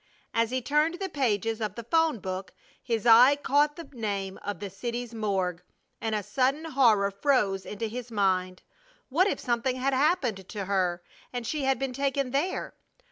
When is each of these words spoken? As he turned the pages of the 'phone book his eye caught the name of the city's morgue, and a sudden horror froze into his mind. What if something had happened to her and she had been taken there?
As 0.33 0.49
he 0.49 0.63
turned 0.63 0.95
the 0.95 1.09
pages 1.09 1.61
of 1.61 1.75
the 1.75 1.83
'phone 1.83 2.17
book 2.17 2.55
his 2.81 3.05
eye 3.05 3.35
caught 3.35 3.75
the 3.75 3.87
name 3.93 4.39
of 4.41 4.59
the 4.59 4.71
city's 4.71 5.13
morgue, 5.13 5.61
and 6.01 6.15
a 6.15 6.23
sudden 6.23 6.65
horror 6.65 7.11
froze 7.11 7.67
into 7.67 7.85
his 7.85 8.09
mind. 8.09 8.63
What 9.09 9.27
if 9.27 9.39
something 9.39 9.75
had 9.75 9.93
happened 9.93 10.49
to 10.49 10.65
her 10.65 11.03
and 11.31 11.45
she 11.45 11.65
had 11.65 11.77
been 11.77 11.93
taken 11.93 12.31
there? 12.31 12.73